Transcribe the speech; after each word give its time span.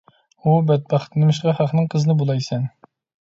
ھۇ 0.45 0.53
بەتبەخت، 0.69 1.19
نېمىشقا 1.23 1.53
خەقنىڭ 1.59 1.91
قىزىنى 1.93 2.17
بۇلايسەن؟ 2.23 2.67